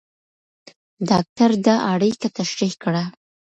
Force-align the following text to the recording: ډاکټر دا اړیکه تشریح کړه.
ډاکټر 1.09 1.49
دا 1.65 1.75
اړیکه 1.93 2.27
تشریح 2.37 2.73
کړه. 2.83 3.03